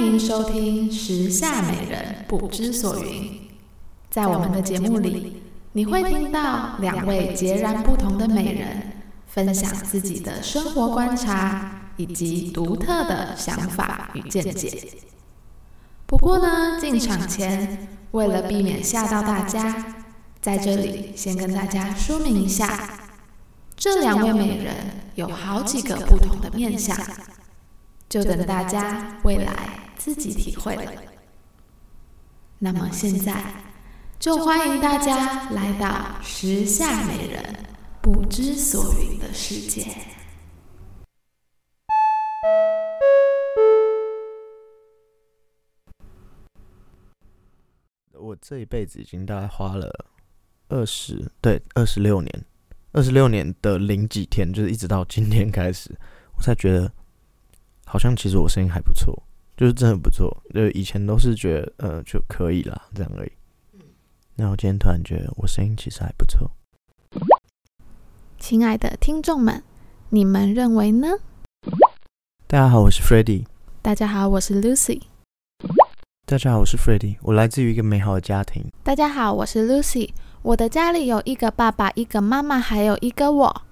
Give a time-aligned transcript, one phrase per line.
[0.00, 3.22] 欢迎收听《时下美人不知所云》。
[4.08, 5.42] 在我们的节目里，
[5.72, 8.92] 你会听到两位截然不同的美人
[9.26, 14.88] 分享自己的生活观察以及独特的想法与见解。
[16.06, 19.96] 不过呢，进场前为了避免吓到大家，
[20.40, 23.00] 在这里先跟大家说明一下，
[23.76, 24.74] 这两位美人
[25.16, 26.96] 有好几个不同的面相。
[28.08, 30.90] 就等大家未来自己体会了。
[32.58, 33.52] 那么现在，
[34.18, 37.54] 就欢迎大家来到时下美人
[38.00, 39.94] 不知所云的世界。
[48.14, 50.06] 我这一辈子已经大概花了
[50.68, 52.46] 二十对二十六年，
[52.92, 55.94] 二十六年的零几天，就是一直到今天开始，
[56.38, 56.90] 我才觉得。
[57.86, 59.20] 好像其实我声音还不错，
[59.60, 60.34] 就是真的不错。
[60.54, 63.32] 就以前都是觉得，呃，就可以啦，这样而已。
[64.36, 66.50] 那我今天突然觉得我声音其实还不错。
[68.38, 69.62] 亲爱的听众们，
[70.08, 71.08] 你们认为呢？
[72.46, 73.46] 大家好，我是 f r e d d y
[73.82, 75.02] 大家好，我是 Lucy。
[76.24, 78.64] 大家好，我是 f r e d d y 我来自于一个美好的家庭。
[78.82, 80.08] 大家好，我是 Lucy。
[80.40, 83.62] 我的家里有一个爸爸，一个妈妈，还有一个我。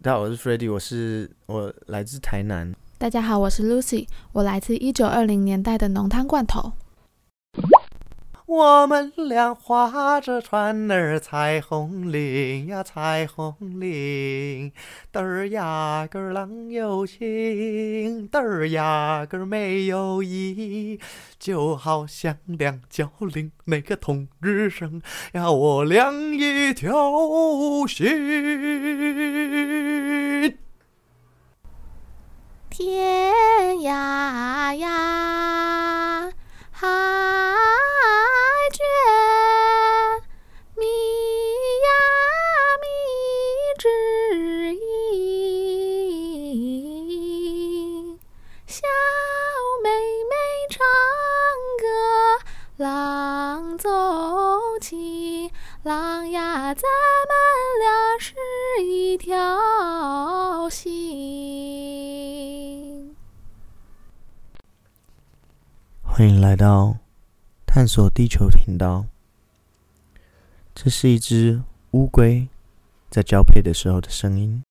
[0.00, 2.72] 大家好，我是 f r e d d y 我是我来自台南。
[2.96, 6.72] 大家好，我是 Lucy，我来自一九二零年代的浓汤罐头。
[8.46, 14.70] 我们俩划着船儿，彩虹岭呀彩虹岭，
[15.12, 21.00] 嘚儿呀个儿郎有情，嘚儿呀个儿没有意，
[21.38, 26.94] 就好像两角岭那个同日生呀，我俩一条
[27.88, 28.06] 心。
[34.78, 36.30] 呀，
[36.72, 36.88] 海
[38.72, 38.82] 角，
[40.76, 41.88] 密呀
[42.80, 42.86] 密
[43.78, 43.88] 之
[44.74, 44.80] 音。
[48.66, 48.82] 小
[49.82, 50.34] 妹妹
[50.70, 50.84] 唱
[51.80, 51.86] 歌，
[52.76, 53.88] 郎奏
[54.80, 55.52] 起，
[55.82, 56.82] 郎呀，咱
[57.28, 57.32] 们
[57.80, 58.34] 俩是
[58.82, 59.36] 一条
[66.16, 66.96] 欢迎来到
[67.66, 69.04] 探索地球频道。
[70.72, 71.60] 这是一只
[71.90, 72.46] 乌龟
[73.10, 74.62] 在交配的时候的声音。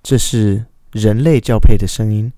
[0.00, 2.32] 这是人类交配的声音。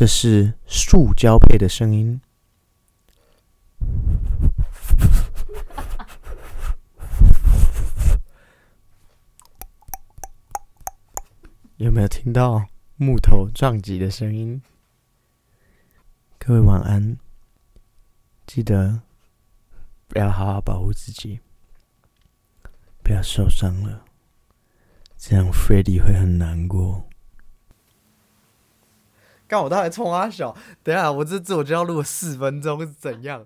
[0.00, 2.22] 这是树交配的声音，
[11.76, 12.66] 有没有听到
[12.96, 14.62] 木头撞击的声音？
[16.38, 17.18] 各位晚安，
[18.46, 19.02] 记得
[20.08, 21.40] 不要好好保护自己，
[23.02, 24.06] 不要受伤了，
[25.18, 27.09] 这样 f r e d d y 会很难过。
[29.50, 33.44] 刚我到底冲阿小，等下我这自我就要录四分钟是怎样？